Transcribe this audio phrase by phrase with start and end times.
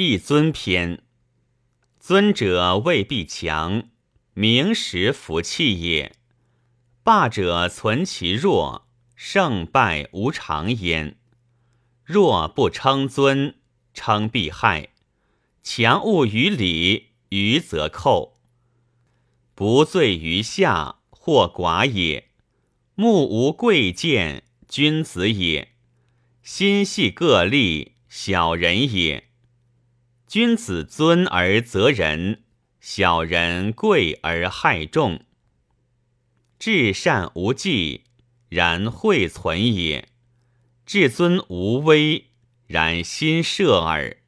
[0.00, 1.02] 一尊篇。
[1.98, 3.88] 尊者未必强，
[4.32, 6.12] 名实服气也；
[7.02, 11.18] 霸者存其弱，胜败无常焉。
[12.04, 13.56] 弱不称尊，
[13.92, 14.90] 称必害；
[15.64, 18.38] 强勿于礼，愚则寇。
[19.56, 22.28] 不罪于下，或寡也；
[22.94, 25.70] 目无贵贱，君子也；
[26.44, 29.27] 心系各利，小人也。
[30.28, 32.42] 君子尊而责人，
[32.82, 35.24] 小人贵而害众。
[36.58, 38.04] 至善无忌，
[38.50, 40.04] 然会存也；
[40.84, 42.26] 至尊无威，
[42.66, 44.18] 然心摄耳。